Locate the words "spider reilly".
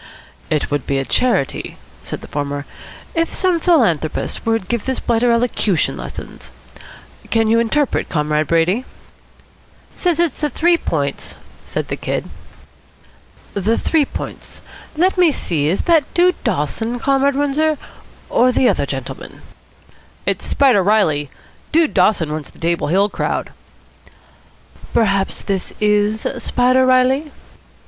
20.47-21.29, 26.41-27.31